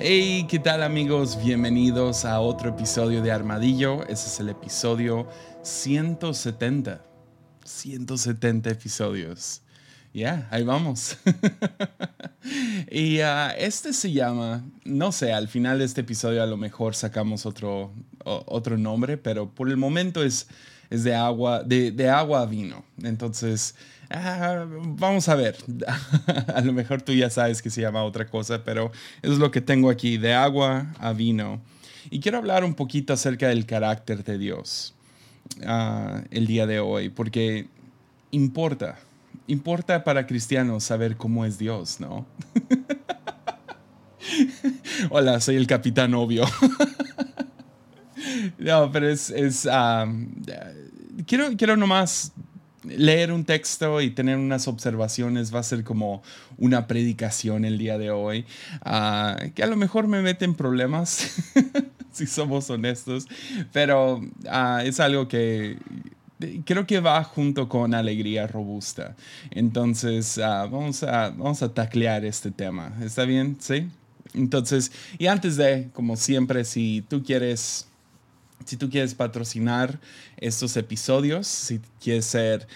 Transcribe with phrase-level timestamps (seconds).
[0.00, 1.36] Hey, ¿qué tal amigos?
[1.42, 4.04] Bienvenidos a otro episodio de Armadillo.
[4.04, 5.26] Ese es el episodio
[5.62, 7.02] 170.
[7.64, 9.60] 170 episodios.
[10.14, 11.16] Ya, ahí vamos.
[12.92, 16.94] y uh, este se llama, no sé, al final de este episodio a lo mejor
[16.94, 17.92] sacamos otro,
[18.24, 20.46] otro nombre, pero por el momento es,
[20.90, 22.84] es de, agua, de, de agua a vino.
[23.02, 23.74] Entonces,
[24.10, 25.56] Ah, vamos a ver.
[26.54, 28.90] a lo mejor tú ya sabes que se llama otra cosa, pero
[29.22, 31.60] eso es lo que tengo aquí, de agua a vino.
[32.10, 34.94] Y quiero hablar un poquito acerca del carácter de Dios
[35.66, 37.68] ah, el día de hoy, porque
[38.30, 38.98] importa,
[39.46, 42.26] importa para cristianos saber cómo es Dios, ¿no?
[45.10, 46.44] Hola, soy el capitán obvio.
[48.58, 49.28] no, pero es...
[49.28, 50.06] es ah,
[51.26, 52.32] quiero, quiero nomás
[52.84, 56.22] leer un texto y tener unas observaciones va a ser como
[56.56, 58.44] una predicación el día de hoy,
[58.82, 61.34] ah, que a lo mejor me mete en problemas,
[62.12, 63.26] si somos honestos,
[63.72, 65.76] pero ah, es algo que
[66.64, 69.16] creo que va junto con alegría robusta.
[69.50, 72.96] Entonces, ah, vamos, a, vamos a taclear este tema.
[73.02, 73.56] ¿Está bien?
[73.58, 73.88] ¿Sí?
[74.34, 77.87] Entonces, y antes de, como siempre, si tú quieres
[78.68, 79.98] si tú quieres patrocinar
[80.36, 82.68] estos episodios, si quieres ser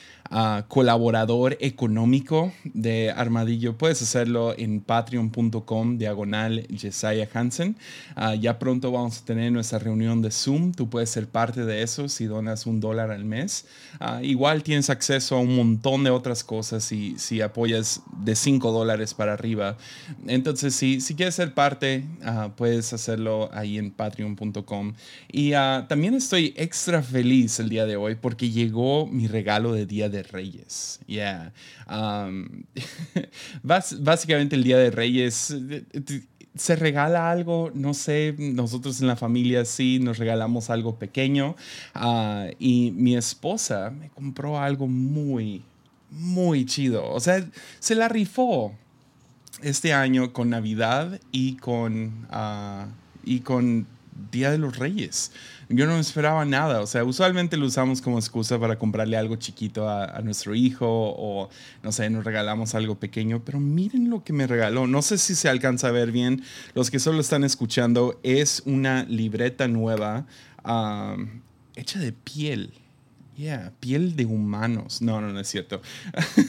[0.68, 7.76] colaborador económico de Armadillo, puedes hacerlo en patreon.com diagonal Jesiah Hansen.
[8.16, 10.72] Ah, ya pronto vamos a tener nuestra reunión de Zoom.
[10.72, 13.66] Tú puedes ser parte de eso si donas un dólar al mes.
[14.00, 18.72] Ah, igual tienes acceso a un montón de otras cosas si, si apoyas de 5
[18.72, 19.76] dólares para arriba.
[20.26, 24.94] Entonces, si, si quieres ser parte, ah, puedes hacerlo ahí en patreon.com.
[25.30, 25.52] Y
[25.88, 30.21] también estoy extra feliz el día de hoy porque llegó mi regalo de Día de
[30.22, 31.00] Reyes.
[31.06, 31.52] Yeah.
[31.88, 32.64] Um,
[33.62, 35.54] básicamente el Día de Reyes
[36.54, 41.56] se regala algo, no sé, nosotros en la familia sí nos regalamos algo pequeño
[41.94, 45.62] ah, y mi esposa me compró algo muy,
[46.10, 47.08] muy chido.
[47.10, 47.44] O sea,
[47.78, 48.74] se la rifó
[49.62, 52.86] este año con Navidad y con, uh,
[53.24, 53.86] y con
[54.30, 55.32] Día de los Reyes.
[55.74, 59.88] Yo no esperaba nada, o sea, usualmente lo usamos como excusa para comprarle algo chiquito
[59.88, 61.48] a, nuestro hijo o,
[61.82, 64.86] no sé, nos regalamos algo pequeño, pero miren lo que me regaló.
[64.86, 66.42] No sé si se alcanza a ver bien,
[66.74, 70.26] los que solo están escuchando, es una libreta nueva
[71.74, 72.74] hecha de piel.
[73.34, 75.00] Yeah, piel de humanos.
[75.00, 75.80] No, no, no es cierto.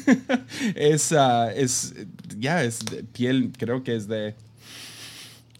[0.75, 1.93] es, uh, es,
[2.37, 2.81] ya, es
[3.13, 4.35] piel, creo que es de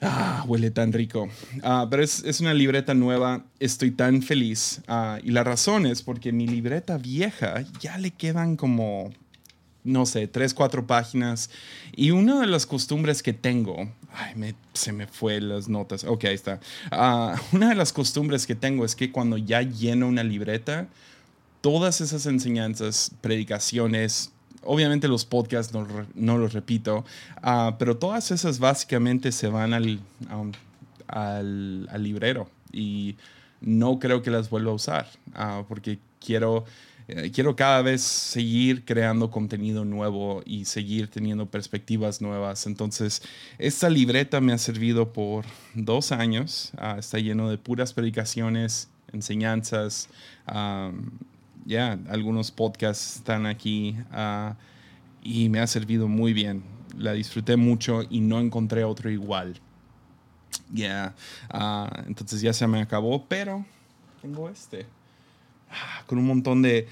[0.04, 1.30] Ah, huele tan rico.
[1.64, 3.46] Ah, pero es, es, una libreta nueva.
[3.60, 4.82] Estoy tan feliz.
[4.88, 9.12] Ah, y la razón es porque mi libreta vieja ya le quedan como,
[9.84, 11.50] no sé, tres, cuatro páginas.
[11.96, 16.04] Y una de las costumbres que tengo, ay, se me fue las notas.
[16.04, 16.60] Ok, ahí está.
[16.92, 20.88] Ah, una de las costumbres que tengo es que cuando ya lleno una libreta,
[21.62, 24.33] todas esas enseñanzas, predicaciones,
[24.66, 25.74] obviamente los podcasts
[26.16, 27.06] no, los repito,
[27.42, 30.00] ah, pero todas esas básicamente se van al,
[31.08, 33.16] al, librero y
[33.62, 36.66] no creo que las vuelva a usar ah, porque quiero,
[37.08, 42.66] eh, quiero cada vez seguir creando contenido nuevo y seguir teniendo perspectivas nuevas.
[42.66, 43.22] Entonces,
[43.58, 50.10] esta libreta me ha servido por dos años, ah, está lleno de puras predicaciones, enseñanzas
[51.66, 54.56] ya, algunos podcasts están aquí ah,
[55.22, 56.64] y me ha servido muy bien.
[56.98, 59.60] La disfruté mucho y no encontré otro igual.
[60.72, 61.16] Ya,
[61.50, 63.66] ah, entonces ya se me acabó, pero
[64.22, 64.86] tengo este.
[65.76, 66.88] Ah, con un montón de,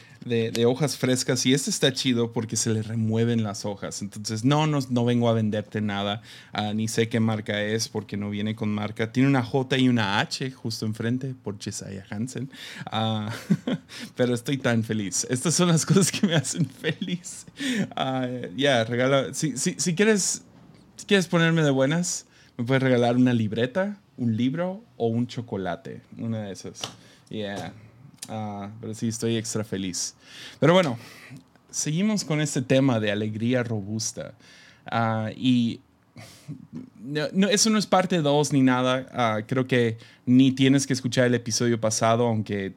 [0.65, 4.01] hojas frescas y este está chido porque se le remueven las hojas.
[4.01, 6.23] Entonces, no, no, no vengo a venderte nada,
[6.57, 9.11] uh, ni sé qué marca es porque no viene con marca.
[9.11, 12.49] Tiene una J y una H justo enfrente por Jesiah Hansen.
[12.91, 13.29] Uh,
[14.15, 15.27] pero estoy tan feliz.
[15.29, 17.45] Estas son las cosas que me hacen feliz.
[18.55, 19.33] Ya, regala.
[19.33, 20.41] Si, si, si, quieres,
[20.95, 22.25] si quieres ponerme de buenas,
[22.57, 26.01] me puedes regalar una libreta, un libro o un chocolate.
[26.17, 26.81] Una de esas.
[27.29, 27.73] Yeah.
[28.29, 30.15] Ah, pero sí, estoy extra feliz.
[30.59, 30.97] Pero bueno,
[31.69, 34.33] seguimos con este tema de alegría robusta.
[34.85, 35.79] Ah, y
[37.33, 39.07] no, eso no es parte 2 ni nada.
[39.11, 42.73] Ah, creo que ni tienes que escuchar el episodio pasado, aunque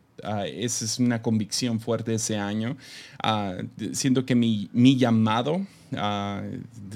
[0.47, 2.77] esa es una convicción fuerte ese año.
[3.93, 5.61] siento que mi, llamado
[5.97, 6.43] Ah,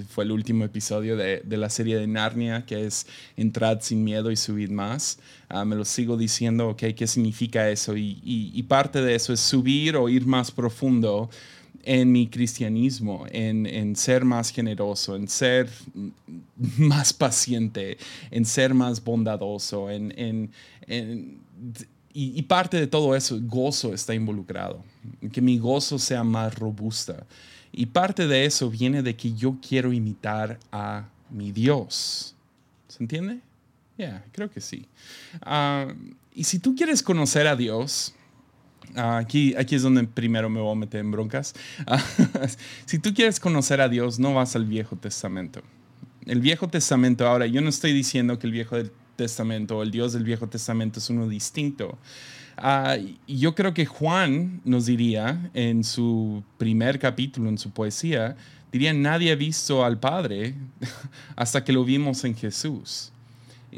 [0.09, 4.37] fue el último episodio de, la serie de Narnia, que es Entrad sin miedo y
[4.37, 5.19] subid más.
[5.49, 7.95] Ah, me lo sigo diciendo, ok, ¿qué significa eso?
[7.97, 11.31] Y, parte de eso es subir o ir más profundo
[11.85, 15.69] en mi cristianismo, en, en ser más generoso, en ser
[16.77, 17.99] más paciente,
[18.31, 20.51] en ser más bondadoso, en,
[22.13, 24.83] y, parte de todo eso, gozo está involucrado,
[25.33, 27.27] que mi gozo sea más robusta.
[27.71, 32.35] Y parte de eso viene de que yo quiero imitar a mi Dios.
[32.89, 33.41] ¿Se entiende?
[33.99, 34.87] Ya, creo que sí.
[35.43, 35.93] Ah,
[36.35, 38.15] y si tú quieres conocer a Dios,
[38.95, 41.55] aquí, aquí es donde primero me voy a meter en broncas.
[42.87, 45.63] si tú quieres conocer a Dios, no vas al Viejo Testamento.
[46.27, 48.77] El Viejo Testamento, ahora, yo no estoy diciendo que el Viejo
[49.17, 51.99] Testamento o el Dios del Viejo Testamento es uno distinto.
[52.57, 52.97] Ah,
[53.27, 58.37] yo creo que Juan nos diría en su primer capítulo, en su poesía,
[58.73, 60.55] diría, nadie ha visto al Padre
[61.37, 63.13] hasta que lo vimos en Jesús.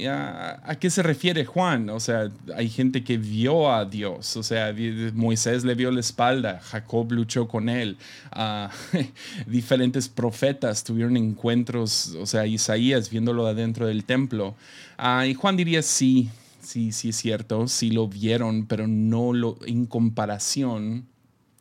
[0.08, 1.90] ¿A, qué se refiere Juan?
[1.90, 4.72] O sea, hay gente que vio a Dios, o sea,
[5.14, 7.96] Moisés le vio la espalda, Jacob luchó con él,
[8.36, 8.68] uh,
[9.50, 14.54] diferentes profetas tuvieron encuentros, o sea, Isaías viéndolo adentro del templo.
[14.96, 19.58] Uh, y Juan diría, sí, sí, sí es cierto, sí lo vieron, pero no lo
[19.66, 21.06] en comparación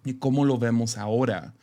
[0.04, 1.54] de cómo lo vemos ahora.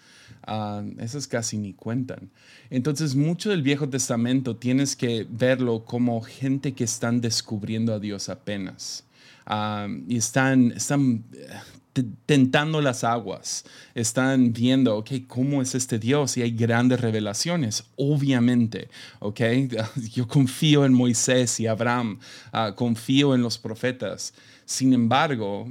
[0.46, 2.31] Uh, esas casi ni cuentan.
[2.70, 8.28] Entonces, mucho del Viejo Testamento tienes que verlo como gente que están descubriendo a Dios
[8.28, 9.04] apenas.
[9.44, 13.64] Ah, y están, están eh, tentando las aguas,
[13.94, 16.37] están viendo, ok, ¿cómo es este Dios?
[16.37, 18.88] Y hay grandes revelaciones, obviamente,
[19.20, 19.40] ok.
[20.12, 22.19] Yo confío en Moisés y Abraham,
[22.52, 24.34] ah, confío en los profetas.
[24.64, 25.69] Sin embargo,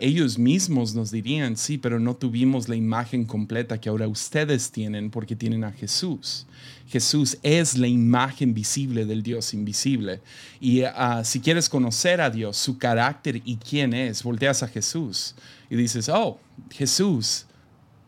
[0.00, 5.10] ellos mismos nos dirían, sí, pero no tuvimos la imagen completa que ahora ustedes tienen
[5.10, 6.46] porque tienen a Jesús.
[6.88, 10.20] Jesús es la imagen visible del Dios invisible.
[10.60, 15.34] Y ah, si quieres conocer a Dios, su carácter y quién es, volteas a Jesús
[15.70, 16.38] y dices, oh,
[16.70, 17.45] Jesús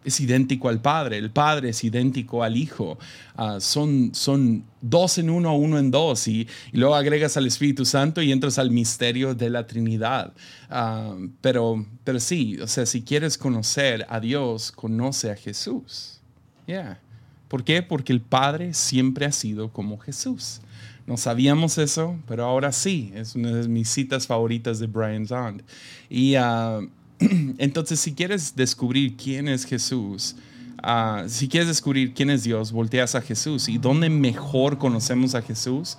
[0.08, 2.98] es idéntico al Padre, el Padre es idéntico al Hijo.
[3.36, 8.20] Ah, son, son dos en uno, uno en dos, y, luego agregas al Espíritu Santo
[8.20, 10.32] y entras al misterio de la Trinidad.
[10.68, 16.20] Ah, pero, pero sí, o sea, si quieres conocer a Dios, conoce a Jesús.
[16.66, 17.00] Yeah.
[17.48, 17.82] ¿Por qué?
[17.82, 20.60] Porque el Padre siempre ha sido como Jesús.
[21.06, 23.10] No sabíamos eso, pero ahora sí.
[23.14, 25.62] Es una de mis citas favoritas de Brian Zond.
[26.10, 26.86] Y uh,
[27.58, 30.36] Entonces, si quieres descubrir quién es Jesús,
[30.82, 33.68] ah, si quieres descubrir quién es Dios, volteas a Jesús.
[33.68, 35.96] ¿Y dónde mejor conocemos a Jesús?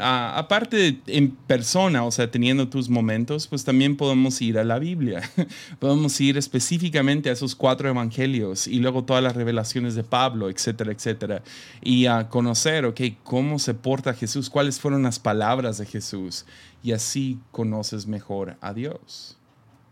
[0.00, 4.78] Uh, aparte en persona, o sea, teniendo tus momentos, pues también podemos ir a la
[4.78, 5.20] Biblia.
[5.78, 10.92] podemos ir específicamente a esos cuatro evangelios y luego todas las revelaciones de Pablo, etcétera,
[10.92, 11.42] etcétera.
[11.82, 16.46] Y a conocer, ok, cómo se porta Jesús, cuáles fueron las palabras de Jesús.
[16.82, 19.36] Y así conoces mejor a Dios.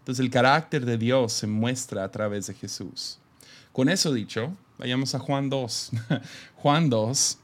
[0.08, 3.18] Entonces el carácter de Dios se muestra a través de Jesús.
[3.74, 5.90] Con eso dicho, vayamos a Juan 2.
[6.56, 7.38] Juan 2,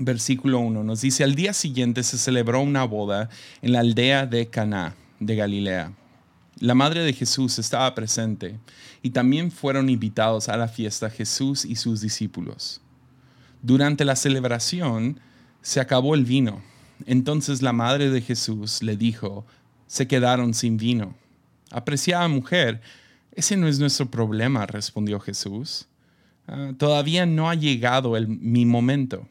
[0.00, 3.30] versículo 1, nos dice, al día siguiente se celebró una boda
[3.62, 5.94] en la aldea de Caná de Galilea.
[6.60, 8.58] La madre de Jesús estaba presente
[9.00, 12.82] y también fueron invitados a la fiesta Jesús y sus discípulos.
[13.62, 15.20] Durante la celebración
[15.62, 16.60] se acabó el vino.
[17.06, 19.46] Entonces la madre de Jesús le dijo,
[19.86, 21.14] se quedaron sin vino.
[21.74, 22.80] Apreciada mujer,
[23.32, 25.88] ese no es nuestro problema, respondió Jesús.
[26.46, 29.26] Ah, todavía no ha llegado el, mi momento.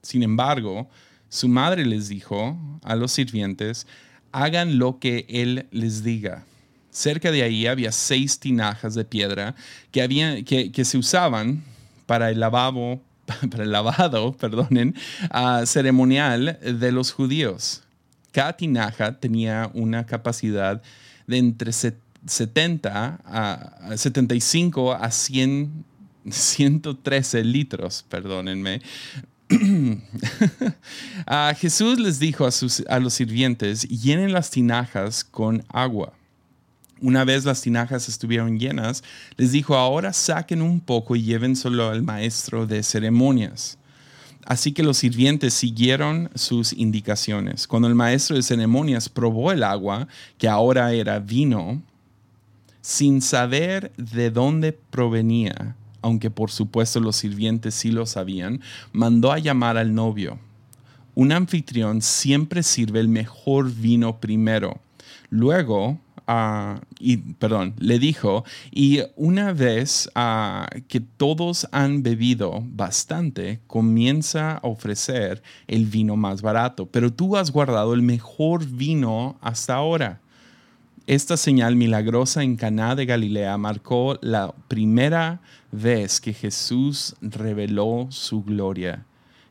[0.00, 0.88] Sin embargo,
[1.28, 3.88] su madre les dijo a los sirvientes,
[4.30, 6.44] hagan lo que él les diga.
[6.92, 9.56] Cerca de ahí había seis tinajas de piedra
[9.90, 11.64] que, que, se usaban
[12.06, 13.02] para el lavabo,
[13.50, 14.36] para el lavado,
[15.30, 17.82] ah, ceremonial de los judíos.
[18.30, 20.80] Cada tinaja tenía una capacidad
[21.28, 25.84] de entre 70 a 75 a 100,
[26.28, 28.80] 113 litros, perdónenme.
[31.26, 36.12] a Jesús les dijo a, sus, a los sirvientes, llenen las tinajas con agua.
[37.00, 39.04] Una vez las tinajas estuvieron llenas,
[39.36, 43.78] les dijo, ahora saquen un poco y llévenselo al maestro de ceremonias.
[44.44, 47.66] Así que los sirvientes siguieron sus indicaciones.
[47.66, 51.82] Cuando el maestro de ceremonias probó el agua, que ahora era vino,
[52.80, 58.60] sin saber de dónde provenía, aunque por supuesto los sirvientes sí lo sabían,
[58.92, 60.38] mandó a llamar al novio.
[61.14, 64.80] Un anfitrión siempre sirve el mejor vino primero.
[65.30, 65.98] Luego
[66.98, 70.10] y, perdón, le dijo, y una vez
[70.88, 77.50] que todos han bebido bastante, comienza a ofrecer el vino más barato, pero tú has
[77.50, 80.20] guardado el mejor vino hasta ahora.
[81.06, 85.40] Esta señal milagrosa en Caná de Galilea marcó la primera
[85.72, 89.06] vez que Jesús reveló su gloria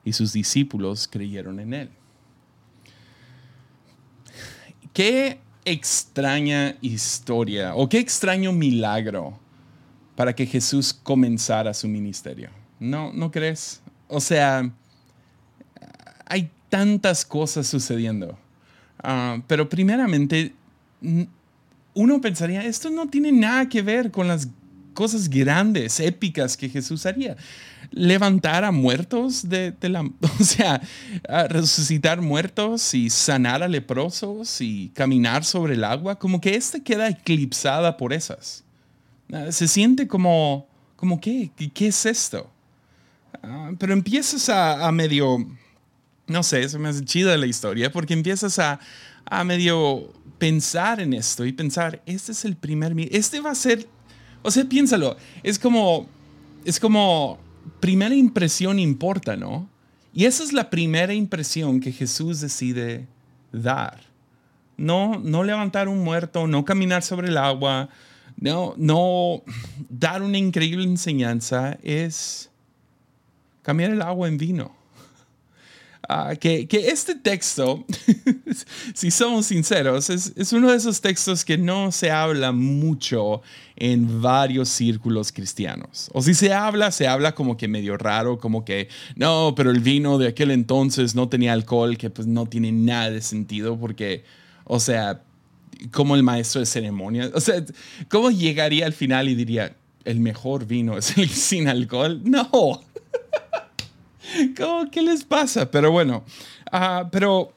[0.06, 1.90] y sus discípulos creyeron en él.
[4.94, 9.38] Qué extraña historia o qué extraño milagro
[10.16, 12.50] para que Jesús comenzara su ministerio.
[12.80, 13.82] ¿No, no crees?
[14.08, 14.72] O sea,
[16.26, 18.38] hay tantas cosas sucediendo.
[19.04, 20.54] Ah, pero primeramente,
[21.94, 24.48] uno pensaría, esto no tiene nada que ver con las
[24.98, 27.38] cosas grandes, épicas que Jesús haría.
[27.92, 30.02] Levantar a muertos de, la...
[30.40, 30.82] O sea,
[31.50, 37.10] resucitar muertos y sanar a leprosos y caminar sobre el agua, como que esta queda
[37.10, 38.64] eclipsada por esas.
[39.32, 41.52] Ah, se siente como, como ¿qué?
[41.76, 42.50] ¿Qué es esto?
[43.44, 45.46] Ah, pero empiezas a, medio,
[46.26, 48.80] no sé, se me hace chida la historia, porque empiezas a,
[49.26, 53.88] a medio pensar en esto y pensar, este es el primer, este va a ser
[54.48, 56.08] o sea, piénsalo, es como,
[56.64, 57.38] es como,
[57.82, 59.68] primera impresión importa, ¿no?
[60.14, 63.08] Y esa es la primera impresión que Jesús decide
[63.52, 64.00] dar.
[64.78, 67.90] No, no levantar un muerto, no caminar sobre el agua,
[68.40, 69.42] no, no
[69.90, 72.50] dar una increíble enseñanza, es
[73.64, 74.77] cambiar el agua en vino.
[76.10, 77.86] Ah, que, este texto,
[78.94, 83.42] si somos sinceros, es, uno de esos textos que no se habla mucho
[83.76, 86.10] en varios círculos cristianos.
[86.14, 88.88] O si se habla, se habla como que medio raro, como que,
[89.18, 93.12] no, pero el vino de aquel entonces no tenía alcohol, que pues no tiene nada
[93.12, 94.24] de sentido porque,
[94.64, 95.24] o sea,
[95.92, 97.66] como el maestro de ceremonia, o sea,
[98.08, 102.22] ¿cómo llegaría al final y diría, el mejor vino es el sin alcohol?
[102.24, 102.82] No.
[104.92, 105.70] ¿Qué les pasa?
[105.70, 106.24] Pero bueno,
[106.72, 107.54] ah, pero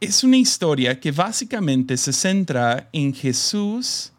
[0.00, 4.12] es una historia que básicamente se centra en Jesús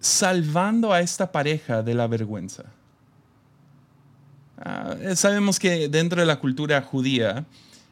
[0.00, 2.64] salvando a esta pareja de la vergüenza.
[4.58, 7.44] Ah, sabemos que dentro de la cultura judía,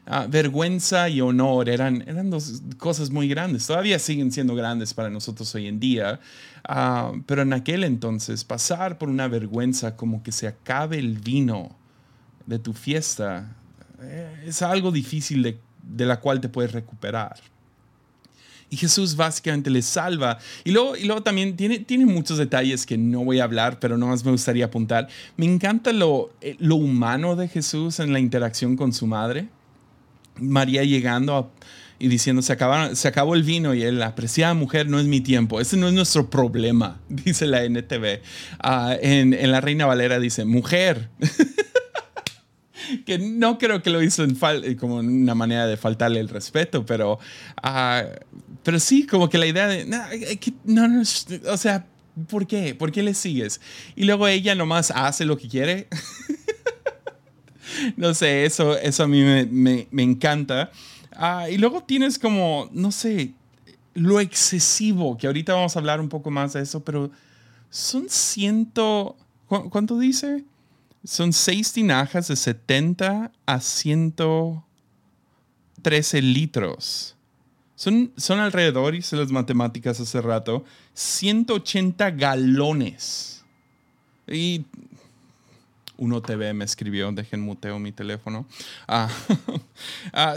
[0.06, 3.66] ah, vergüenza y honor eran, eran dos cosas muy grandes.
[3.66, 6.20] Todavía siguen siendo grandes para nosotros hoy en día,
[7.26, 11.76] pero en aquel entonces pasar por una vergüenza como que se acabe el vino
[12.46, 13.56] de tu fiesta
[14.02, 17.36] eh, es algo difícil de, de, la cual te puedes recuperar.
[18.70, 20.38] Y Jesús básicamente le salva.
[20.64, 23.96] Y luego, y luego también tiene, tiene muchos detalles que no voy a hablar, pero
[23.96, 25.08] no más me gustaría apuntar.
[25.36, 29.48] Me encanta lo, eh, lo humano de Jesús en la interacción con su madre.
[30.40, 31.52] María llegando
[31.98, 32.56] y diciendo, se,
[32.94, 35.94] se acabó el vino y él, apreciada mujer, no es mi tiempo, ese no es
[35.94, 38.20] nuestro problema, dice la NTV.
[38.58, 41.10] Ah, en, en, la Reina Valera dice, mujer.
[43.06, 44.36] que no creo que lo hizo en
[44.76, 47.18] como una manera de faltarle el respeto, pero,
[47.62, 48.08] uh,
[48.62, 49.84] pero sí, como que la idea de,
[50.64, 51.86] no, no, o sea,
[52.28, 52.74] ¿por qué?
[52.74, 53.60] ¿Por qué le sigues?
[53.96, 55.88] Y luego ella nomás hace lo que quiere.
[57.96, 60.70] no sé, eso, eso a mí me, me, me encanta.
[61.16, 63.34] Uh, y luego tienes como, no sé,
[63.94, 67.10] lo excesivo, que ahorita vamos a hablar un poco más de eso, pero
[67.70, 70.44] son ciento, ¿cuánto dice?
[71.04, 77.14] Son seis tinajas de 70 a 113 litros.
[77.76, 83.44] Son, son alrededor, hice las matemáticas hace rato, 180 galones.
[84.26, 84.64] Y
[85.98, 88.46] uno TV me escribió, dejen muteo mi teléfono.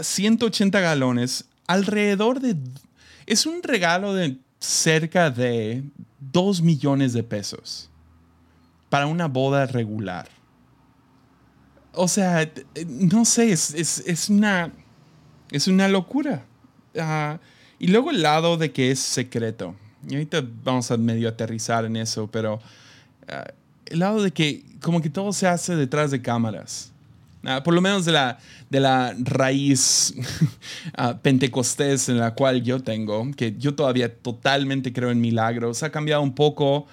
[0.02, 2.56] 180 ah, galones, alrededor de...
[3.24, 5.82] Es un regalo de cerca de
[6.20, 7.88] 2 millones de pesos
[8.90, 10.37] para una boda regular
[11.98, 12.48] o sea,
[12.86, 14.72] no sé, es, una,
[15.50, 16.44] es una locura.
[16.96, 17.38] Ah,
[17.80, 19.74] y luego el lado de que es secreto.
[20.08, 22.60] Y ahorita vamos a medio aterrizar en eso, pero
[23.26, 23.48] ah,
[23.86, 26.92] el lado de que como que todo se hace detrás de cámaras.
[27.42, 28.38] Ah, por lo menos de la,
[28.70, 30.14] de la raíz
[31.22, 36.22] pentecostés en la cual yo tengo, que yo todavía totalmente creo en milagros, ha cambiado
[36.22, 36.86] un poco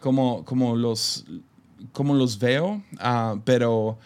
[0.00, 1.24] como, como, los,
[1.92, 2.82] como los veo,
[3.44, 3.98] pero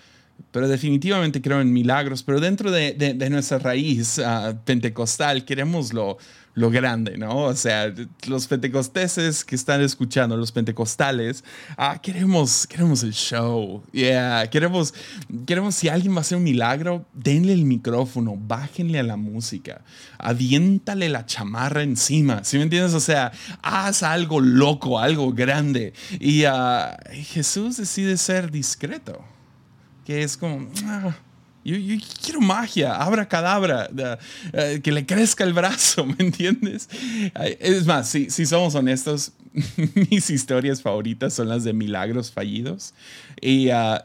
[0.56, 6.16] pero definitivamente creo en milagros, pero dentro de, de, nuestra raíz ah, pentecostal queremos lo,
[6.54, 7.40] lo grande, ¿no?
[7.42, 7.92] O sea,
[8.26, 11.44] los pentecosteses que están escuchando, los pentecostales,
[11.76, 14.94] ah, queremos, queremos el show, yeah, queremos,
[15.46, 19.82] queremos si alguien va a hacer un milagro, denle el micrófono, bájenle a la música,
[20.16, 22.94] aviéntale la chamarra encima, ¿sí me entiendes?
[22.94, 25.92] O sea, haz algo loco, algo grande.
[26.18, 29.35] Y uh, Jesús decide ser discreto
[30.06, 31.16] que es como, ah,
[31.64, 31.76] yo,
[32.22, 33.90] quiero magia, abra cadabra,
[34.52, 36.88] eh, que le crezca el brazo, ¿me entiendes?
[37.58, 39.32] Es más, si, si somos honestos,
[40.10, 42.94] mis historias favoritas son las de milagros fallidos.
[43.40, 43.98] Y, uh,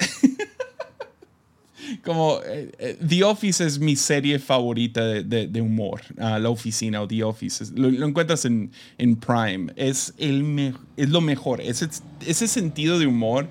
[2.03, 7.08] como eh, eh, The Office es mi serie favorita de, humor, uh, La Oficina o
[7.08, 7.65] The Office.
[7.75, 9.72] Lo, encuentras en, en, Prime.
[9.75, 11.62] Es, el es lo mejor.
[11.62, 11.89] Ese,
[12.25, 13.48] ese sentido de humor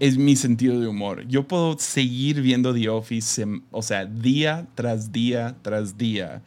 [0.00, 1.26] es mi sentido de humor.
[1.28, 6.42] Yo puedo seguir viendo The Office, o sea, día tras día tras día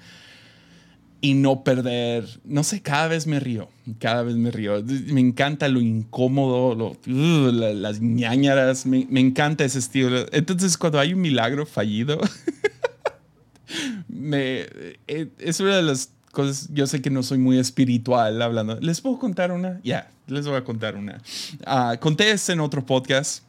[1.24, 4.84] y no perder, no sé, cada vez me río, cada vez me río.
[4.84, 10.26] Me encanta lo incómodo, las ñañaras, me, encanta ese estilo.
[10.34, 12.20] Entonces, cuando hay un milagro fallido,
[14.34, 18.78] eh, es una de las cosas, yo sé que no soy muy espiritual hablando.
[18.82, 19.80] ¿Les puedo contar una?
[19.84, 21.22] Ya, les voy a contar una.
[21.66, 23.44] Uh, conté este en otro podcast,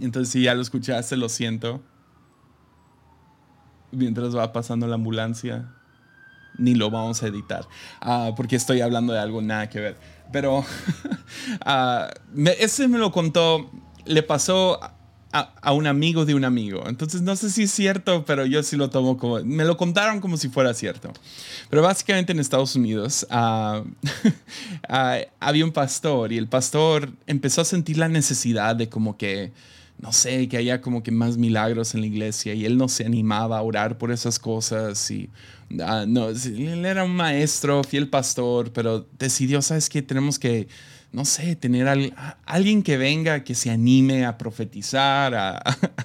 [0.00, 1.80] entonces si ya lo escuchaste, lo siento.
[3.92, 5.72] Mientras va pasando la ambulancia
[6.58, 7.66] ni lo vamos a editar,
[8.00, 9.96] ah, porque estoy hablando de algo nada que ver.
[10.32, 10.58] Pero
[11.66, 13.70] uh, ese me lo contó,
[14.04, 14.80] le pasó
[15.32, 16.84] a, un amigo de un amigo.
[16.86, 20.20] Entonces no sé si es cierto, pero yo sí lo tomo como, me lo contaron
[20.20, 21.12] como si fuera cierto.
[21.70, 23.82] Pero básicamente en Estados Unidos ah,
[25.40, 29.52] había un pastor y el pastor empezó a sentir la necesidad de como que
[30.00, 33.04] no sé, que haya como que más milagros en la iglesia y él no se
[33.04, 35.28] animaba a orar por esas cosas y
[35.82, 40.00] Ah, no, él era un maestro, fiel pastor, pero decidió, ¿sabes qué?
[40.00, 40.66] Tenemos que,
[41.10, 42.12] no sé, tener
[42.44, 45.56] alguien que venga, que se anime a profetizar, a,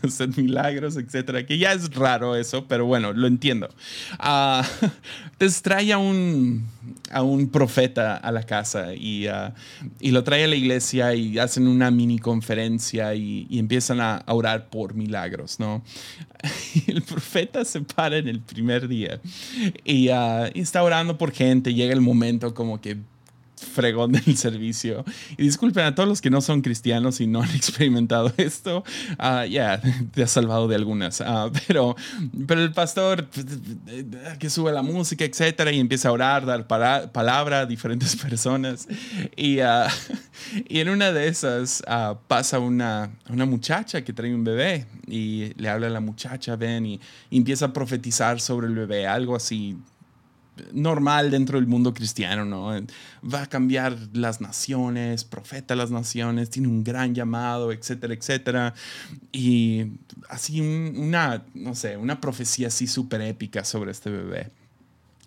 [0.01, 1.45] hacer milagros, etcétera.
[1.45, 3.67] Que ya es raro eso, pero bueno, lo entiendo.
[4.19, 4.63] Uh,
[5.33, 6.65] entonces trae a un,
[7.12, 9.53] a un profeta a la casa y, ah,
[10.00, 14.69] y, lo trae a la iglesia y hacen una mini conferencia y, empiezan a, orar
[14.69, 15.83] por milagros, ¿no?
[16.88, 19.19] El profeta se para en el primer día
[19.83, 21.74] y, y está orando por gente.
[21.74, 22.98] Llega el momento como que
[23.63, 25.03] fregón del servicio.
[25.38, 28.84] Y disculpen a todos los que no son cristianos y no han experimentado esto.
[29.17, 29.82] Ah, ya,
[30.13, 31.21] te has salvado de algunas.
[31.21, 31.95] Ah, pero,
[32.47, 33.28] pero el pastor
[34.39, 38.88] que sube la música, etcétera, y empieza a orar, dar palabra a diferentes personas.
[39.36, 39.88] Y, uh,
[40.67, 41.84] y en una de esas
[42.28, 46.86] pasa una, una muchacha que trae un bebé y le habla a la muchacha, ven,
[46.86, 46.99] y
[47.32, 49.78] empieza a profetizar sobre el bebé, algo así
[50.71, 52.69] normal dentro del mundo cristiano, ¿no?
[53.23, 58.73] Va a cambiar las naciones, profeta las naciones, tiene un gran llamado, etcétera, etcétera.
[59.31, 59.87] Y
[60.29, 64.51] así una, no sé, una profecía así súper épica sobre este bebé.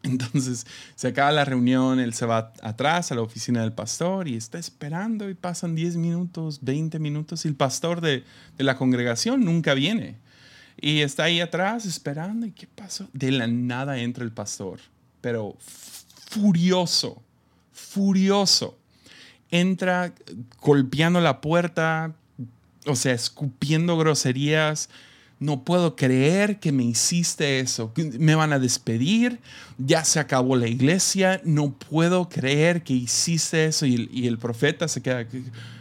[0.03, 4.37] Entonces se acaba la reunión, él se va atrás a la oficina del pastor y
[4.37, 8.23] está esperando y pasan 10 minutos, 20 minutos y el pastor de,
[8.57, 10.19] de la congregación nunca viene.
[10.79, 13.09] Y está ahí atrás esperando y ¿qué pasó?
[13.13, 14.79] De la nada entra el pastor
[15.27, 15.57] pero
[16.31, 17.21] furioso,
[17.73, 18.79] furioso.
[19.51, 20.13] Entra
[20.61, 22.15] golpeando la puerta,
[22.87, 24.89] o sea, escupiendo groserías.
[25.39, 27.93] No puedo creer que me hiciste eso.
[28.19, 29.41] Me van a despedir.
[29.79, 31.41] Ya se acabó la iglesia.
[31.45, 33.85] No puedo creer que hiciste eso.
[33.85, 35.27] Y y el profeta se queda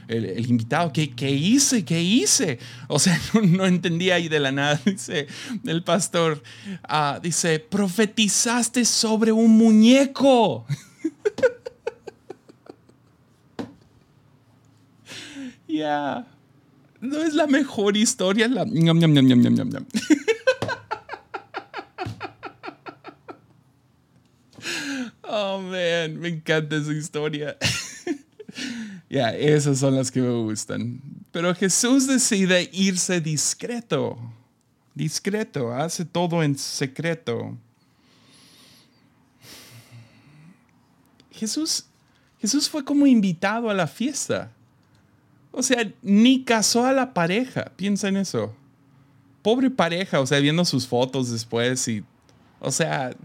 [0.08, 1.84] el, invitado, ¿qué, ¿qué, hice?
[1.84, 2.60] ¿Qué hice?
[2.88, 5.28] O sea, no, entendía ahí de la nada, dice
[5.66, 6.42] el pastor,
[6.84, 10.66] ah, dice, profetizaste sobre un muñeco.
[15.68, 16.26] Ya,
[17.06, 18.66] no es la mejor historia, la...
[25.28, 27.58] Oh, man, me encanta esa historia.
[29.10, 31.00] Ya, esas son las que me gustan.
[31.32, 34.18] Pero Jesús decide irse discreto.
[34.94, 37.58] Discreto, hace todo en secreto.
[41.32, 41.86] Jesús,
[42.40, 44.52] Jesús fue como invitado a la fiesta.
[45.58, 47.72] O sea, ni casó a la pareja.
[47.78, 48.54] Piensa en eso.
[49.42, 52.04] Pobre pareja, o sea, viendo sus fotos después y...
[52.60, 53.16] O sea,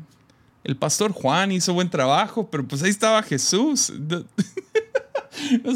[0.63, 3.93] el pastor Juan hizo buen trabajo, pero pues ahí estaba Jesús.
[3.99, 4.25] no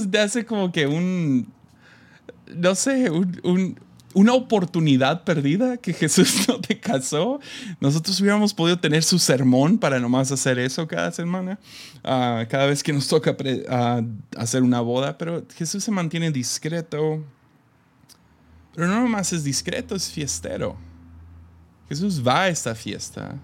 [0.10, 1.52] te hace como que un,
[2.54, 3.80] no sé, un,
[4.14, 7.40] una oportunidad perdida que Jesús no te casó.
[7.80, 11.58] Nosotros hubiéramos podido tener su sermón para nomás hacer eso cada semana,
[12.02, 14.06] ah, cada vez que nos toca uh,
[14.38, 17.22] hacer una boda, pero Jesús se mantiene discreto.
[18.74, 20.76] Pero no nomás es discreto, es fiestero.
[21.88, 23.36] Jesús va a esta fiesta.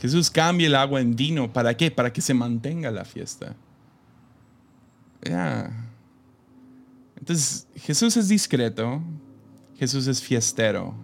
[0.00, 1.52] Jesús cambia el agua en vino.
[1.52, 1.90] ¿Para qué?
[1.90, 3.56] Para que se mantenga la fiesta.
[7.16, 9.02] Entonces, Jesús es discreto,
[9.78, 10.94] Jesús es fiestero.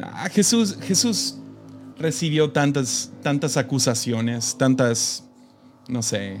[0.00, 1.36] Ah, Jesús, Jesús
[1.98, 5.24] recibió tantas, tantas acusaciones, tantas,
[5.88, 6.40] no sé,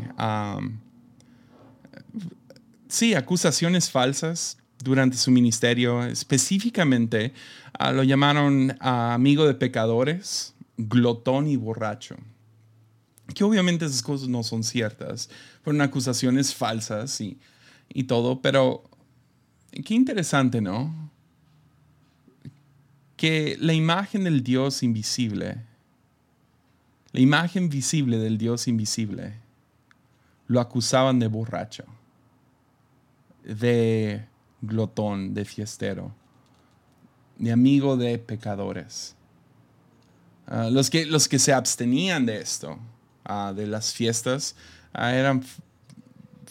[2.88, 7.32] sí, acusaciones falsas durante su ministerio, específicamente
[7.78, 12.16] Ah, lo llamaron ah, amigo de pecadores, glotón y borracho.
[13.34, 15.28] Que obviamente esas cosas no son ciertas,
[15.62, 17.38] fueron acusaciones falsas y,
[17.88, 18.84] y todo, pero
[19.84, 21.05] qué interesante, ¿no?
[23.16, 25.62] Que la imagen del Dios invisible,
[27.12, 29.34] la imagen visible del Dios invisible,
[30.48, 31.84] lo acusaban de borracho,
[33.42, 34.26] de
[34.60, 36.14] glotón, de fiestero,
[37.38, 39.14] de amigo de pecadores.
[40.46, 42.78] Ah, los, que, los que se abstenían de esto,
[43.24, 44.54] ah, de las fiestas,
[44.92, 45.42] ah, eran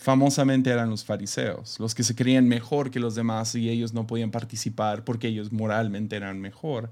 [0.05, 4.05] famosamente eran los fariseos, los que se creían mejor que los demás y ellos no
[4.05, 6.91] podían participar porque ellos moralmente eran mejor.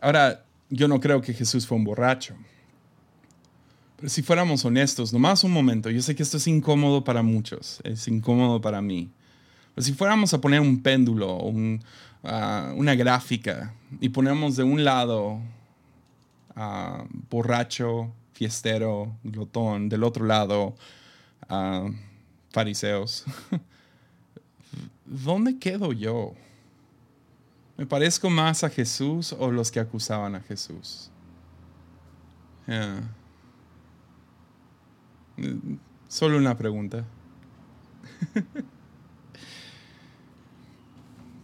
[0.00, 2.34] Ahora, yo no creo que Jesús fue un borracho.
[3.96, 7.82] Pero si fuéramos honestos, nomás un momento, yo sé que esto es incómodo para muchos,
[7.84, 9.10] es incómodo para mí.
[9.74, 11.84] Pero si fuéramos a poner un péndulo, un,
[12.22, 15.38] una gráfica, y ponemos de un lado
[17.28, 20.76] borracho, fiestero, glotón, del otro lado
[22.56, 23.22] fariseos.
[25.04, 26.32] ¿Dónde quedo yo?
[27.76, 31.10] ¿Me parezco más a Jesús o los que acusaban a Jesús?
[36.08, 37.04] Solo una pregunta.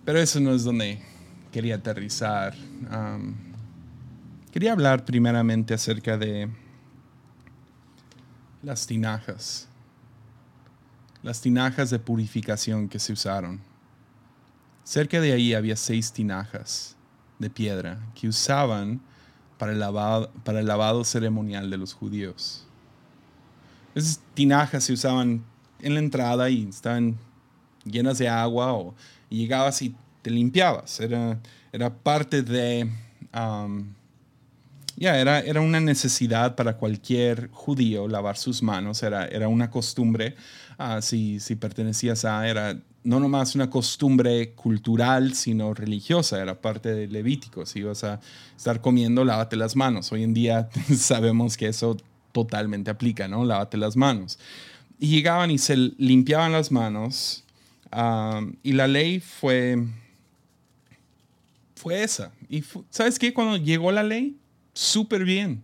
[0.06, 1.02] Pero eso no es donde
[1.52, 2.54] quería aterrizar.
[4.50, 6.48] quería hablar primeramente acerca de
[8.62, 9.68] las tinajas
[11.22, 13.60] las tinajas de purificación que se usaron.
[14.84, 16.96] Cerca de ahí había seis tinajas
[17.38, 19.00] de piedra que usaban
[19.58, 22.66] para el lavado, para el lavado ceremonial de los judíos.
[23.94, 25.44] Esas tinajas se usaban
[25.80, 27.16] en la entrada y estaban
[27.84, 28.94] llenas de agua o
[29.28, 31.00] llegabas y te limpiabas.
[31.00, 31.38] Era,
[31.72, 32.90] era parte de...
[33.34, 33.94] Um,
[34.96, 40.36] ya, era, era una necesidad para cualquier judío lavar sus manos, era, era una costumbre
[40.84, 47.06] Ah, si, pertenecías a, era no nomás una costumbre cultural, sino religiosa, era parte de
[47.06, 47.66] Levítico.
[47.66, 48.20] Si ibas a
[48.56, 50.10] estar comiendo, lávate las manos.
[50.10, 51.96] Hoy en día sabemos que eso
[52.32, 53.44] totalmente aplica, ¿no?
[53.44, 54.40] Lávate las manos.
[54.98, 57.44] Y llegaban y se limpiaban las manos
[57.92, 59.84] ah, y la ley fue,
[61.76, 62.32] fue esa.
[62.48, 63.32] Y ¿sabes qué?
[63.32, 64.36] Cuando llegó la ley,
[64.72, 65.62] súper bien.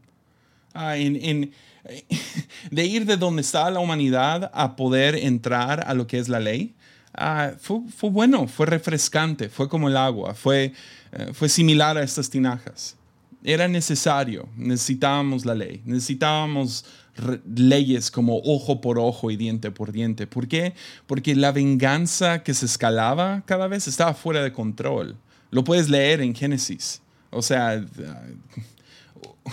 [0.75, 1.53] Ah, en, en
[2.71, 6.41] de ir de donde estaba la humanidad a poder entrar a lo que es la
[6.41, 6.75] ley,
[7.15, 10.73] ah, fue, bueno, fue refrescante, fue como el agua, fue,
[11.13, 12.97] eh, fue similar a estas tinajas.
[13.45, 16.85] Era necesario, necesitábamos la ley, necesitábamos
[17.55, 20.27] leyes como ojo por ojo y diente por diente.
[20.27, 20.75] ¿Por qué?
[21.07, 25.17] Porque la venganza que se escalaba cada vez estaba fuera de control.
[25.51, 27.01] Lo puedes leer en Génesis.
[27.31, 27.85] O sea,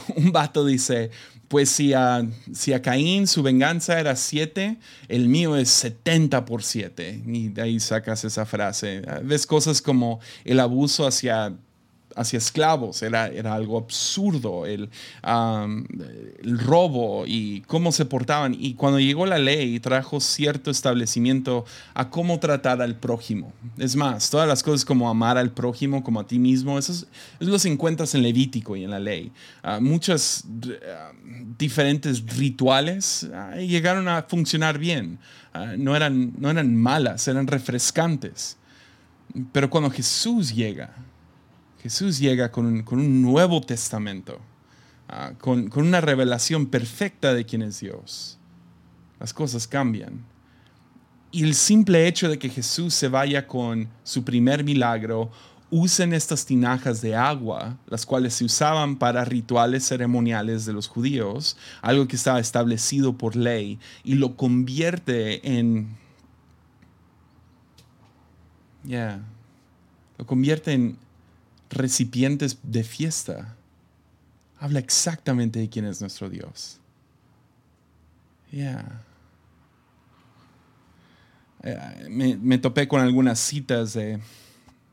[0.15, 1.11] un vato dice,
[1.47, 4.77] pues si a, si a Caín su venganza era 7,
[5.07, 7.23] el mío es 70 por 7.
[7.25, 9.01] Y de ahí sacas esa frase.
[9.23, 11.55] Ves cosas como el abuso hacia
[12.15, 14.89] hacia esclavos, era, era algo absurdo, el,
[15.23, 18.55] el, robo y cómo se portaban.
[18.57, 23.53] Y cuando llegó la ley, trajo cierto establecimiento a cómo tratar al prójimo.
[23.77, 27.07] Es más, todas las cosas como amar al prójimo como a ti mismo, eso, es,
[27.39, 29.31] eso lo encuentras en Levítico y en la ley.
[29.63, 30.43] Uh, muchas
[31.57, 35.19] diferentes rituales ah, llegaron a funcionar bien.
[35.53, 38.57] Ah, no, eran, no eran malas, eran refrescantes.
[39.51, 40.93] Pero cuando Jesús llega,
[41.85, 44.39] Jesús llega con un, nuevo testamento,
[45.07, 48.39] ah, con, una revelación perfecta de quién es Dios.
[49.19, 50.25] Las cosas cambian.
[51.29, 55.29] Y el simple hecho de que Jesús se vaya con su primer milagro,
[55.69, 61.55] usen estas tinajas de agua, las cuales se usaban para rituales ceremoniales de los judíos,
[61.83, 65.95] algo que estaba establecido por ley, y lo convierte en...
[68.83, 69.21] ya
[70.17, 70.97] lo convierte en,
[71.75, 73.55] recipientes de fiesta,
[74.59, 76.79] habla exactamente de quién es nuestro Dios.
[78.51, 79.03] Yeah.
[82.09, 84.19] me, topé con algunas citas de,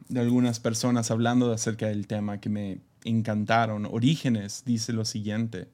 [0.08, 3.86] de, algunas personas hablando acerca del tema que me encantaron.
[3.86, 5.68] Orígenes dice lo siguiente.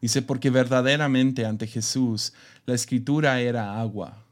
[0.00, 2.32] Dice, porque verdaderamente ante Jesús
[2.66, 4.22] la escritura era agua.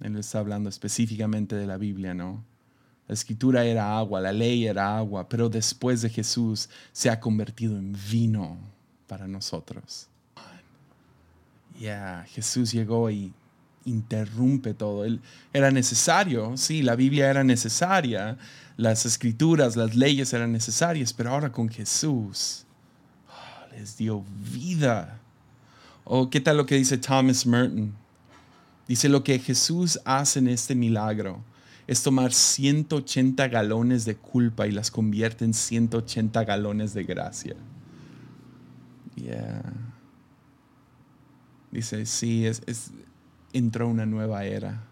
[0.00, 2.44] Él está hablando específicamente de la Biblia, ¿no?
[3.12, 7.76] La escritura era agua, la ley era agua, pero después de Jesús se ha convertido
[7.76, 8.56] en vino
[9.06, 10.08] para nosotros.
[11.78, 13.34] Ya, Jesús llegó y
[13.84, 15.04] interrumpe todo.
[15.04, 15.20] Él,
[15.52, 18.38] era necesario, sí, la Biblia era necesaria,
[18.78, 22.64] las escrituras, las leyes eran necesarias, pero ahora con Jesús
[23.28, 25.20] ah, les dio vida.
[26.04, 27.92] ¿O qué tal lo que dice Thomas Merton?
[28.88, 31.44] Dice lo que Jesús hace en este milagro
[31.86, 37.56] es tomar 180 galones de culpa y las convierte en 180 galones de gracia.
[39.16, 39.62] Yeah.
[41.70, 42.62] Dice, sí, es,
[43.52, 44.84] entró una nueva era.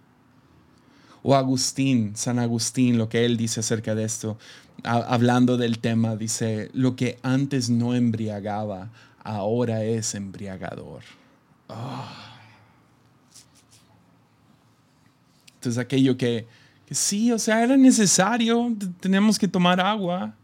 [1.23, 4.39] O Agustín, San Agustín, lo que él dice acerca de esto,
[4.83, 8.91] hablando del tema, dice, lo que antes no embriagaba,
[9.23, 11.03] ahora es embriagador.
[11.69, 12.39] Ah.
[15.57, 16.47] Entonces aquello que, que
[16.91, 20.35] sí, o sea, era necesario, tenemos que tomar agua,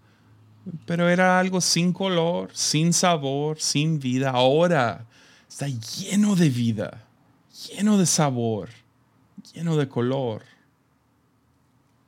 [0.85, 4.31] pero era algo sin color, sin sabor, sin vida.
[4.31, 5.07] Ahora
[5.49, 7.05] está lleno de vida,
[7.69, 8.71] lleno de sabor,
[9.53, 10.43] lleno de color.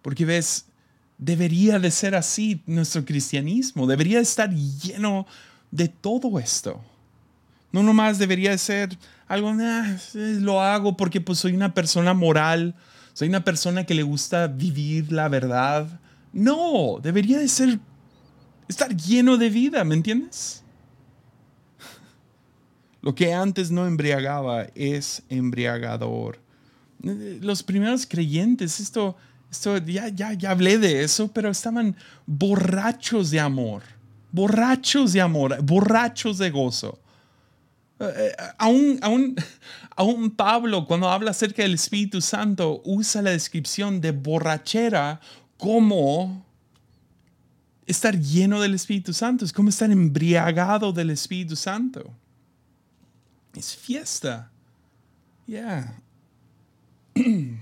[0.02, 0.66] Porque ves,
[1.18, 5.26] debería de ser así nuestro cristianismo, debería estar lleno
[5.70, 6.80] de todo esto.
[7.70, 9.54] No nomás debería de ser algo,
[10.14, 12.74] lo hago porque pues soy una persona moral,
[13.18, 15.88] soy una persona que le gusta vivir la verdad.
[16.32, 17.80] No, debería de ser,
[18.68, 20.62] estar lleno de vida, ¿me entiendes?
[23.02, 26.38] Lo que antes no embriagaba es embriagador.
[27.02, 29.16] Los primeros creyentes, esto,
[29.50, 33.82] esto ya, ya, ya hablé de eso, pero estaban borrachos de amor,
[34.30, 37.00] borrachos de amor, borrachos de gozo.
[38.00, 39.34] Eh, aún,
[40.36, 45.20] Pablo, cuando habla acerca del Espíritu Santo, usa la descripción de borrachera
[45.56, 46.46] como
[47.86, 52.12] estar lleno del Espíritu Santo, es como estar embriagado del Espíritu Santo.
[53.54, 54.52] Es fiesta.
[55.46, 56.00] Yeah.
[57.14, 57.58] Entonces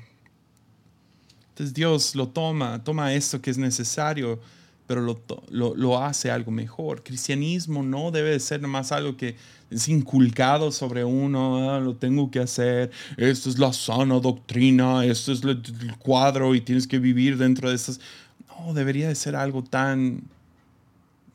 [1.73, 4.39] Dios lo toma, toma esto que es necesario,
[4.87, 7.03] pero lo, lo, hace algo mejor.
[7.03, 9.37] Cristianismo no debe de ser más algo que
[9.71, 15.33] es inculcado sobre uno, ah, lo tengo que hacer, esto es la sana doctrina, esto
[15.33, 15.61] es el,
[15.99, 18.01] cuadro y tienes que vivir dentro de esas.
[18.49, 20.23] No, debería de ser algo tan,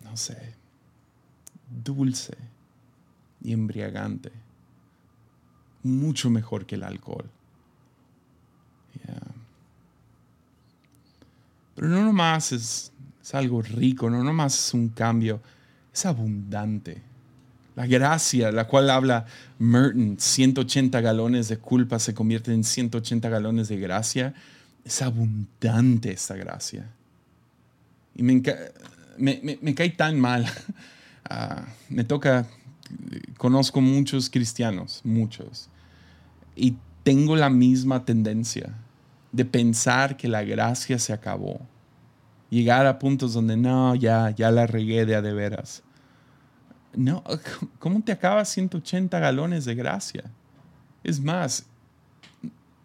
[0.04, 0.56] no sé,
[1.84, 2.38] dulce
[3.44, 4.32] y embriagante
[5.84, 7.30] mucho mejor que el alcohol.
[11.76, 12.91] Pero no nomás es,
[13.32, 15.42] es algo rico, no nomás es un cambio,
[15.94, 17.02] es abundante.
[17.78, 19.26] La gracia, la cual habla
[19.58, 24.34] Merton, 180 galones de culpa se convierten en 180 galones de gracia,
[24.84, 26.90] es abundante esa gracia.
[28.16, 28.44] Y me,
[29.18, 30.46] me, me, cae tan mal.
[31.34, 32.46] Ah, me toca,
[33.38, 35.70] conozco muchos cristianos, muchos,
[36.58, 38.74] y tengo la misma tendencia
[39.32, 41.62] de pensar que la gracia se acabó.
[42.52, 45.82] Llegar a puntos donde no, ya, ya la regué de a de veras.
[46.94, 47.24] No,
[47.80, 50.26] ¿cómo te acabas 180 galones de gracia?
[51.04, 51.66] Es más,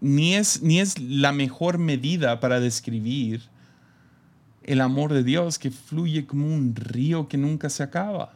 [0.01, 3.43] ni es, ni es la mejor medida para describir
[4.63, 8.35] el amor de Dios que fluye como un río que nunca se acaba.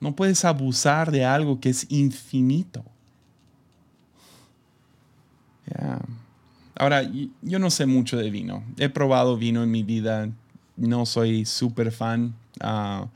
[0.00, 2.84] No puedes abusar de algo que es infinito.
[6.78, 7.02] Ahora,
[7.42, 8.62] yo no sé mucho de vino.
[8.78, 10.30] He probado vino en mi vida.
[10.76, 12.34] No soy súper fan.
[12.60, 13.08] Ah,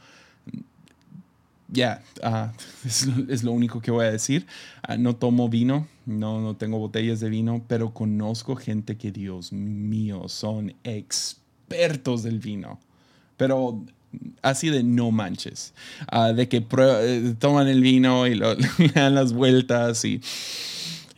[1.68, 2.52] ya, ah,
[2.84, 4.46] es, lo único que voy a decir.
[4.82, 9.52] Ah, no tomo vino, no, no tengo botellas de vino, pero conozco gente que, Dios
[9.52, 12.80] mío, son expertos del vino.
[13.36, 13.84] Pero
[14.42, 15.72] así de no manches,
[16.34, 20.20] de que eh, toman el vino y lo, le dan las vueltas y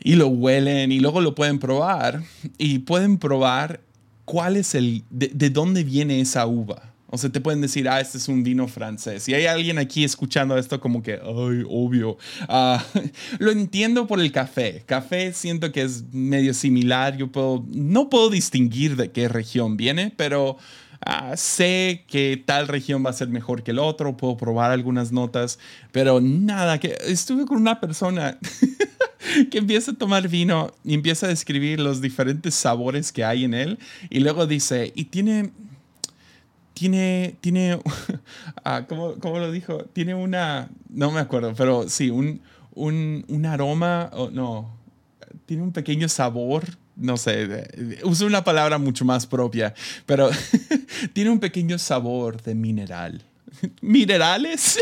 [0.04, 2.22] y lo huelen y luego lo pueden probar
[2.58, 3.80] y pueden probar
[4.26, 6.92] cuál es el, de, dónde viene esa uva.
[7.08, 9.28] O sea, te pueden decir, ah, este es un vino francés.
[9.28, 12.18] Y hay alguien aquí escuchando esto como que, ay, obvio.
[12.48, 12.84] Ah,
[13.38, 14.82] lo entiendo por el café.
[14.84, 17.16] Café siento que es medio similar.
[17.16, 20.58] Yo puedo, no puedo distinguir de qué región viene, pero
[21.06, 25.12] Ah, sé que tal región va a ser mejor que el otro, puedo probar algunas
[25.12, 25.58] notas,
[25.92, 28.38] pero nada, que estuve con una persona
[29.50, 33.54] que empieza a tomar vino y empieza a describir los diferentes sabores que hay en
[33.54, 33.78] él
[34.10, 35.50] y luego dice, y tiene,
[36.74, 37.78] tiene, tiene,
[38.64, 39.84] ah, ¿cómo, ¿cómo, lo dijo?
[39.92, 42.40] Tiene una, no me acuerdo, pero sí, un,
[42.74, 44.76] un, un aroma, no,
[45.46, 46.64] tiene un pequeño sabor
[46.96, 47.68] no sé,
[48.04, 49.74] uso una palabra mucho más propia,
[50.06, 50.30] pero
[51.12, 53.22] tiene un pequeño sabor de mineral.
[53.80, 54.78] ¿Minerales?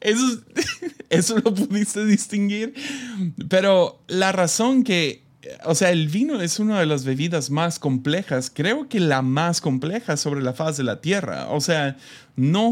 [0.00, 0.40] Eso,
[1.10, 2.74] eso lo pudiste distinguir.
[3.48, 5.22] Pero la razón que,
[5.64, 9.60] o sea, el vino es una de las bebidas más complejas, creo que la más
[9.60, 11.48] compleja sobre la faz de la tierra.
[11.50, 11.96] O sea,
[12.36, 12.70] no,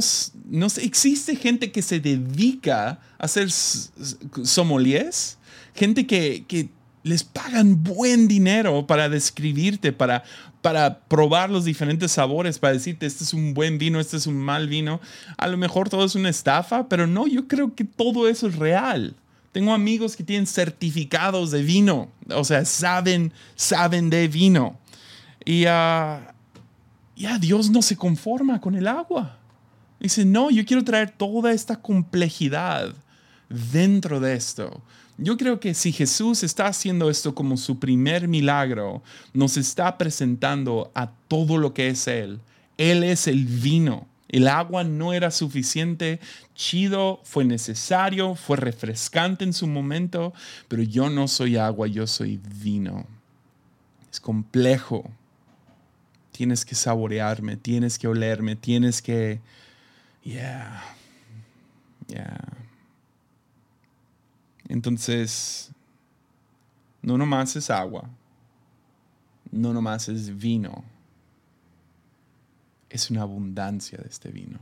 [0.80, 5.38] existe gente que se dedica a hacer sommeliers,
[5.74, 6.68] gente que, que
[7.06, 10.24] les pagan buen dinero para describirte, para,
[10.60, 14.36] para probar los diferentes sabores, para decirte, este es un buen vino, este es un
[14.36, 15.00] mal vino.
[15.38, 18.56] A lo mejor todo es una estafa, pero no, yo creo que todo eso es
[18.56, 19.14] real.
[19.52, 24.76] Tengo amigos que tienen certificados de vino, o sea, saben, saben de vino.
[25.44, 26.34] Y ya
[27.38, 29.38] Dios no se conforma con el agua.
[30.00, 32.92] Dice, no, yo quiero traer toda esta complejidad
[33.48, 34.82] dentro de esto.
[35.18, 39.02] Yo creo que si Jesús está haciendo esto como su primer milagro,
[39.32, 42.40] nos está presentando a todo lo que es Él.
[42.76, 44.06] Él es el vino.
[44.28, 46.20] El agua no era suficiente,
[46.54, 50.34] chido, fue necesario, fue refrescante en su momento,
[50.68, 53.06] pero yo no soy agua, yo soy vino.
[54.10, 55.08] Es complejo.
[56.32, 59.40] Tienes que saborearme, tienes que olerme, tienes que...
[60.22, 60.82] Yeah.
[62.08, 62.35] Yeah.
[64.76, 65.72] Entonces,
[67.00, 68.10] no nomás es agua,
[69.50, 70.84] no nomás es vino,
[72.90, 74.58] es una abundancia de este vino.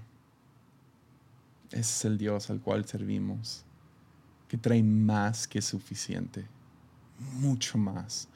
[1.72, 3.64] Ese es el Dios al cual servimos,
[4.46, 6.46] que trae más que suficiente,
[7.33, 8.29] mucho más,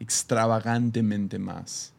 [0.00, 1.92] extravagantemente más.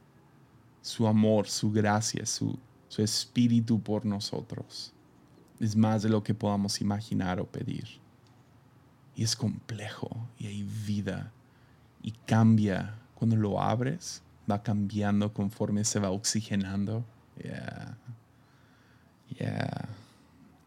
[0.82, 4.95] Su amor, su gracia, su, su espíritu por nosotros
[5.60, 8.06] es más de lo que podamos imaginar o pedir
[9.17, 11.32] y es complejo y hay vida
[12.03, 17.03] y cambia cuando lo abres, va cambiando conforme se va oxigenando.
[17.43, 17.97] Yeah.
[19.39, 19.89] Yeah.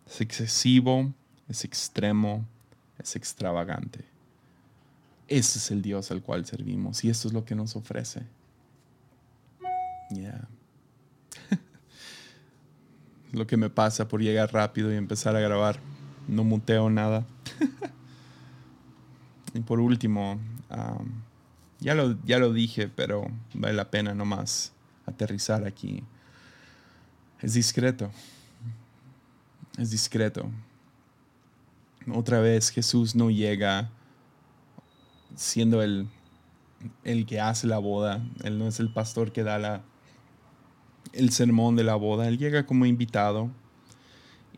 [0.05, 1.15] Es excesivo,
[1.49, 2.45] es extremo,
[2.99, 4.05] es extravagante.
[5.29, 8.27] Ese es el Dios al cual servimos y esto es lo que nos ofrece.
[10.11, 10.49] Yeah.
[13.33, 15.79] lo que me pasa por llegar rápido y empezar a grabar.
[16.27, 17.25] No muteo nada.
[19.55, 20.39] Y por último,
[21.81, 24.73] ya, lo, ya lo dije, pero vale la pena nomás
[25.07, 26.03] aterrizar aquí.
[27.41, 28.11] Es discreto.
[29.79, 30.49] Es discreto.
[32.13, 33.91] Otra vez Jesús no llega
[35.35, 36.09] siendo el,
[37.05, 38.23] el que hace la boda.
[38.43, 39.83] Él no es el pastor que da la,
[41.13, 42.29] el sermón de la boda.
[42.29, 43.51] Él llega como invitado.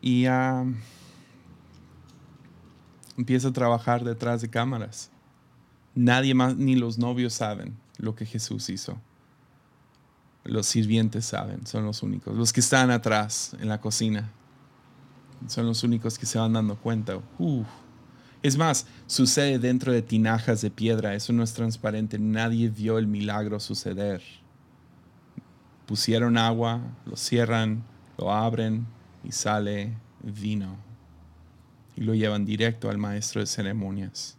[0.01, 0.25] Y
[3.17, 5.09] empieza a trabajar detrás de cámaras.
[5.95, 8.97] Nadie más, ni los novios saben lo que Jesús hizo.
[10.43, 12.35] Los sirvientes saben, son los únicos.
[12.35, 14.29] Los que están atrás en la cocina
[15.47, 17.17] son los únicos que se van dando cuenta.
[18.41, 23.07] Es más, sucede dentro de tinajas de piedra, eso no es transparente, nadie vio el
[23.07, 24.21] milagro suceder.
[25.85, 27.83] Pusieron agua, lo cierran,
[28.17, 28.87] lo abren
[29.23, 30.92] y sale vino
[31.95, 34.37] y lo llevan directo al maestro de ceremonias.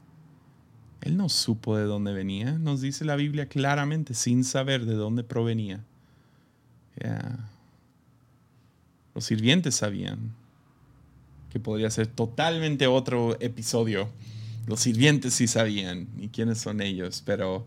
[1.00, 5.22] Él no supo de dónde venía, nos dice la Biblia claramente, sin saber de dónde
[5.22, 5.84] provenía.
[9.14, 10.32] Los sirvientes sabían
[11.50, 14.08] que podría ser totalmente otro episodio.
[14.66, 17.66] Los sirvientes sí sabían y quiénes son ellos, pero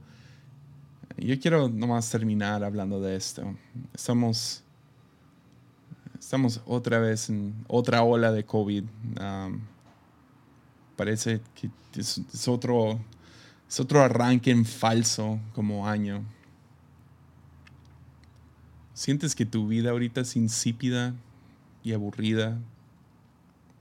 [1.17, 3.55] yo quiero nomás terminar hablando de esto.
[3.93, 4.63] Estamos,
[6.19, 8.83] estamos otra vez en otra ola de COVID.
[9.21, 9.61] Um,
[10.97, 12.99] parece que es, otro,
[13.69, 16.25] es otro arranque en falso como año.
[18.93, 21.13] ¿Sientes que tu vida ahorita es insípida
[21.83, 22.57] y aburrida?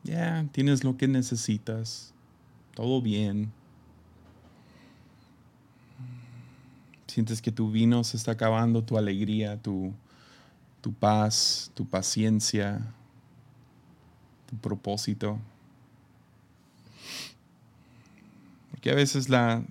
[0.05, 2.13] Ya, tienes lo que necesitas.
[2.75, 3.51] Todo bien.
[7.07, 9.95] Sientes que tu vino se está acabando, tu alegría, tu,
[10.83, 12.93] tu paz, tu paciencia,
[14.51, 15.39] tu propósito.
[18.77, 19.63] Porque a veces la,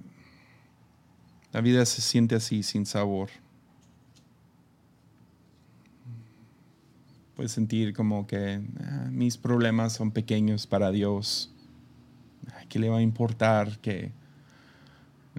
[1.53, 3.30] la vida se siente así, sin sabor.
[7.36, 11.51] Puedes sentir como que ah, mis problemas son pequeños para Dios.
[12.68, 14.12] ¿Qué le va a importar que,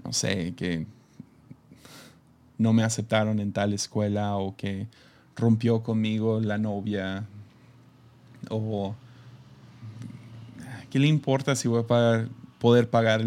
[0.05, 0.87] no sé, que
[2.57, 4.87] no me aceptaron en tal escuela o que
[5.35, 7.25] rompió conmigo la novia?
[8.49, 8.95] O
[10.89, 12.29] ¿qué le importa si voy a pagar
[12.59, 13.23] poder pagar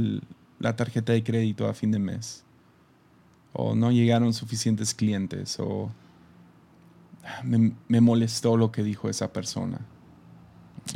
[0.58, 2.44] la tarjeta de crédito a fin de mes.
[3.52, 5.58] O no llegaron suficientes clientes.
[5.58, 5.90] O
[7.44, 9.80] me, molestó lo que dijo esa persona.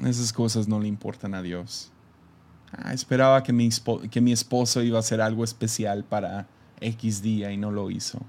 [0.05, 1.91] Esas cosas no le importan a Dios.
[2.73, 3.69] Ah, esperaba que mi,
[4.11, 6.49] que mi esposo iba a hacer algo especial para
[6.81, 8.21] X día y no lo hizo.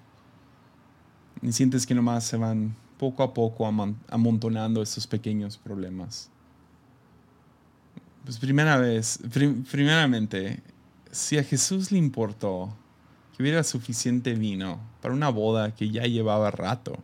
[1.42, 3.68] Y sientes que nomás se van poco a poco
[4.10, 6.30] amontonando esos pequeños problemas.
[8.26, 9.20] Pues primera vez,
[9.72, 10.60] primeramente,
[11.12, 12.76] si a Jesús le importó
[13.32, 16.98] que hubiera suficiente vino para una boda que ya llevaba rato,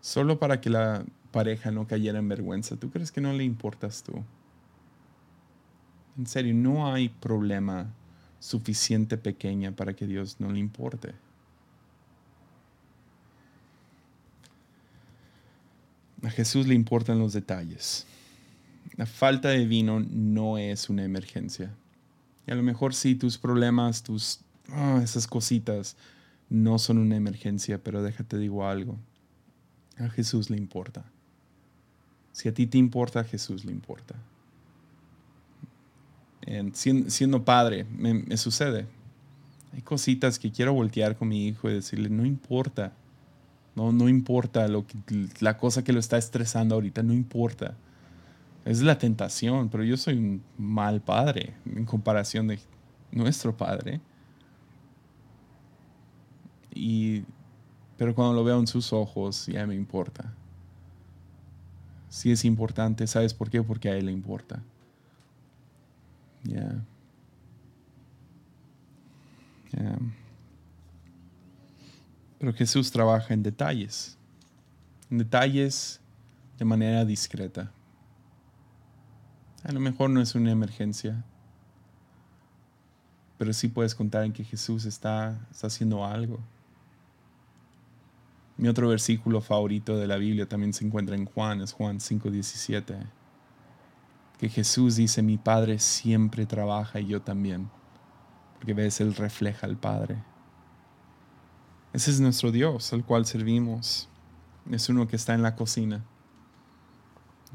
[0.00, 4.04] solo para que la pareja no cayera en vergüenza, ¿tú crees que no le importas
[4.04, 4.22] tú?
[6.16, 7.92] En serio, no hay problema
[8.38, 11.12] suficiente pequeña para que Dios no le importe.
[16.22, 18.06] A Jesús le importan los detalles.
[18.96, 21.74] La falta de vino no es una emergencia.
[22.46, 25.96] Y a lo mejor sí, tus problemas, tus ah, esas cositas
[26.48, 28.96] no son una emergencia, pero déjate digo algo.
[29.98, 31.04] A Jesús le importa.
[32.32, 34.14] Si a ti te importa, a Jesús le importa.
[36.72, 38.86] siendo, padre, me, sucede.
[39.72, 42.92] Hay cositas que quiero voltear con mi hijo y decirle, no importa.
[43.74, 44.96] No, no importa lo que,
[45.40, 47.76] la cosa que lo está estresando ahorita, no importa.
[48.64, 52.58] Es la tentación, pero yo soy un mal padre en comparación de
[53.12, 54.00] nuestro padre.
[56.74, 57.24] Y,
[57.98, 60.32] pero cuando lo veo en sus ojos, ya me importa.
[62.08, 63.62] Si es importante, ¿sabes por qué?
[63.62, 64.62] Porque a él le importa.
[66.44, 66.82] Ya.
[72.38, 74.16] Pero Jesús trabaja en detalles.
[75.10, 76.00] En detalles
[76.58, 77.73] de manera discreta.
[79.64, 81.24] A lo mejor no es una emergencia,
[83.38, 86.38] pero sí puedes contar en que Jesús está, haciendo algo.
[88.58, 92.94] Mi otro versículo favorito de la Biblia también se encuentra en Juan, es Juan 5:17,
[94.38, 97.70] que Jesús dice, mi Padre siempre trabaja y yo también,
[98.56, 100.22] porque ves, Él refleja al Padre.
[101.94, 104.10] Ese es nuestro Dios, al cual servimos.
[104.70, 106.04] Es uno que está en la cocina.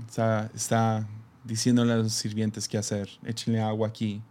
[0.07, 1.07] Está, está
[1.49, 3.09] diciéndole a los sirvientes qué hacer.
[3.25, 4.21] Échenle agua aquí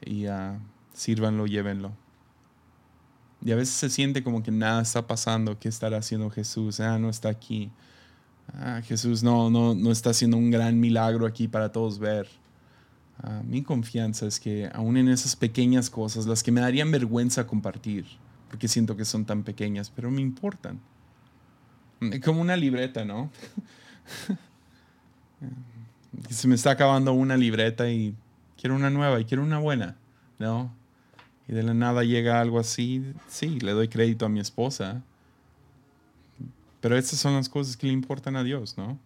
[0.00, 0.58] y uh,
[0.94, 1.92] sírvanlo, llévenlo.
[3.44, 5.58] Y a veces se siente como que nada está pasando.
[5.58, 6.80] ¿Qué estará haciendo Jesús?
[6.80, 7.70] Ah, no está aquí.
[8.54, 12.28] Ah, Jesús no, no, no está haciendo un gran milagro aquí para todos ver.
[13.22, 17.46] Ah, mi confianza es que aún en esas pequeñas cosas, las que me darían vergüenza
[17.46, 18.06] compartir,
[18.48, 20.80] porque siento que son tan pequeñas, pero me importan.
[22.24, 23.30] Como una libreta, ¿no?
[26.30, 28.14] se me está acabando una libreta y
[28.60, 29.96] quiero una nueva y quiero una buena,
[30.38, 30.72] ¿no?
[31.48, 35.02] Y de la nada llega algo así, sí, le doy crédito a mi esposa.
[36.80, 38.98] Pero estas son las cosas que le importan a Dios, ¿no?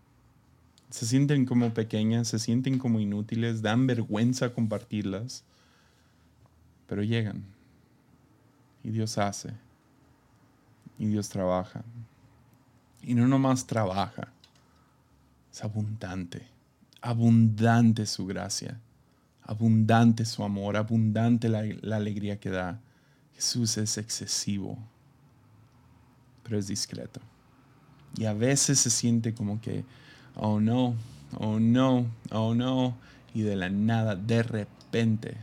[0.88, 5.44] Se sienten como pequeñas, se sienten como inútiles, dan vergüenza compartirlas,
[6.88, 7.44] pero llegan.
[8.82, 9.50] Y Dios hace.
[10.98, 11.84] Y Dios trabaja.
[13.02, 14.32] Y no nomás trabaja,
[15.52, 16.59] es abundante
[17.02, 18.78] abundante su gracia,
[19.42, 22.80] abundante su amor, abundante la, alegría que da.
[23.34, 24.78] Jesús es excesivo,
[26.42, 27.20] pero es discreto.
[28.16, 29.84] Y a veces se siente como que,
[30.36, 30.94] oh no,
[31.38, 32.96] oh no, oh no,
[33.32, 35.36] y de la nada, de repente,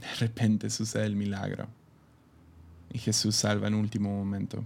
[0.00, 1.66] de repente sucede el milagro.
[2.90, 4.64] Y Jesús salva en último momento.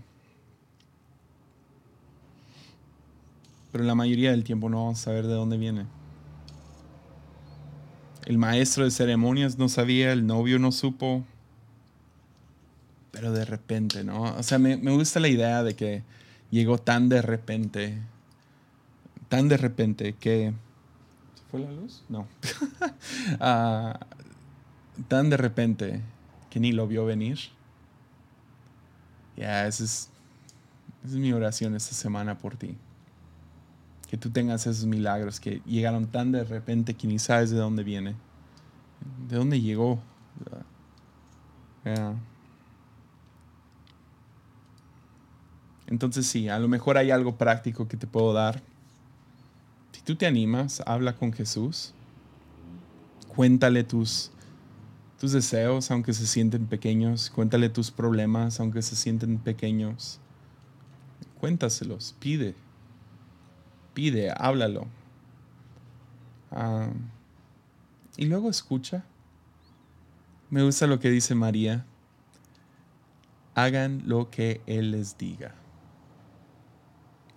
[3.72, 5.86] Pero la mayoría del tiempo no vamos a saber de dónde viene.
[8.26, 11.24] El maestro de ceremonias no sabía, el novio no supo,
[13.10, 14.22] pero de repente, ¿no?
[14.22, 16.04] O sea, me, gusta la idea de que
[16.50, 17.98] llegó tan de repente,
[19.28, 20.52] tan de repente que...
[21.34, 22.04] ¿Se fue la luz?
[22.08, 22.28] No.
[23.40, 23.98] Ah,
[25.08, 26.00] tan de repente
[26.50, 27.38] que ni lo vio venir.
[29.36, 30.10] Ya, esa es
[31.04, 32.76] mi oración esta semana por ti
[34.12, 37.82] que tú tengas esos milagros que llegaron tan de repente que ni sabes de dónde
[37.82, 38.14] viene,
[39.26, 40.02] de dónde llegó.
[45.86, 48.62] Entonces sí, a lo mejor hay algo práctico que te puedo dar.
[49.92, 51.94] Si tú te animas, habla con Jesús.
[53.34, 54.30] Cuéntale tus,
[55.18, 57.30] tus deseos, aunque se sienten pequeños.
[57.30, 60.20] Cuéntale tus problemas, aunque se sienten pequeños.
[61.40, 62.54] Cuéntaselos, pide
[63.94, 64.86] pide, háblalo.
[66.50, 66.90] Ah,
[68.16, 69.04] y luego escucha.
[70.50, 71.86] Me gusta lo que dice María.
[73.54, 75.54] Hagan lo que Él les diga.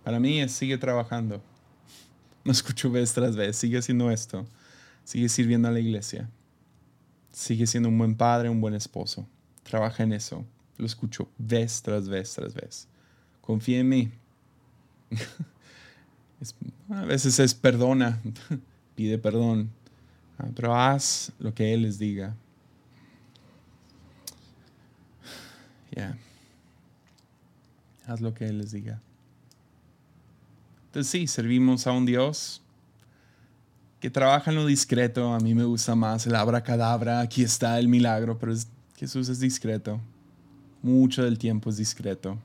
[0.03, 1.41] Para mí es sigue trabajando.
[2.43, 3.55] No escucho vez tras vez.
[3.55, 4.45] Sigue haciendo esto.
[5.03, 6.29] Sigue sirviendo a la iglesia.
[7.31, 9.27] Sigue siendo un buen padre, un buen esposo.
[9.63, 10.45] Trabaja en eso.
[10.77, 12.87] Lo escucho vez tras vez tras vez.
[13.41, 14.11] Confía en mí.
[16.89, 18.21] a veces es perdona.
[18.95, 19.69] Pide perdón.
[20.55, 22.35] Pero haz lo que Él les diga.
[25.91, 26.17] Ya.
[28.05, 29.01] Haz lo que Él les diga.
[30.87, 32.61] Entonces sí, servimos a un Dios
[33.99, 35.33] que trabaja en lo discreto.
[35.33, 37.21] A mí me gusta más el abracadabra.
[37.21, 38.53] Aquí está el milagro, pero
[38.95, 39.99] Jesús es discreto.
[40.81, 42.37] Mucho del tiempo es discreto.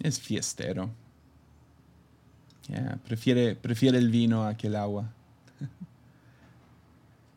[0.00, 0.90] Es fiestero.
[3.04, 5.10] Prefiere, prefiere el vino a que el agua.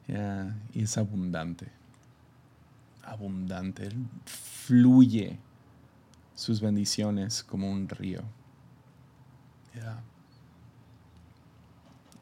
[0.74, 1.68] y es abundante.
[3.04, 3.90] Abundante.
[4.26, 5.38] Fluye
[6.36, 8.22] sus bendiciones como un río.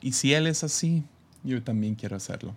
[0.02, 1.06] Y si Él es así,
[1.44, 2.54] yo también quiero hacerlo.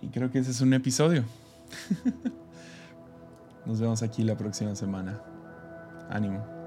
[0.00, 1.24] Y creo que ese es un episodio.
[3.66, 5.20] Nos vemos aquí la próxima semana.
[6.10, 6.61] Ánimo.